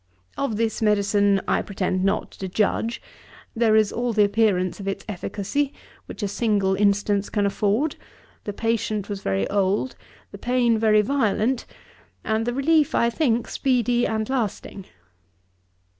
[0.35, 3.03] 'Of this medicine I pretend not to judge.
[3.55, 5.73] There is all the appearance of its efficacy,
[6.07, 7.97] which a single instance can afford:
[8.45, 9.95] the patient was very old,
[10.31, 11.67] the pain very violent,
[12.23, 14.87] and the relief, I think, speedy and lasting.